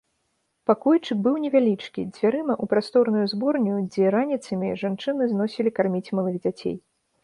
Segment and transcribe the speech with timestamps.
[0.69, 6.75] Пакойчык быў невялічкі, дзвярыма ў прасторную зборню, дзе раніцамі жанчыны зносілі карміць малых дзяцей.